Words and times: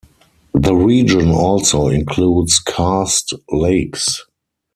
The 0.55 0.73
region 0.73 1.29
also 1.29 1.89
includes 1.89 2.57
karst 2.57 3.33
lakes. 3.51 4.25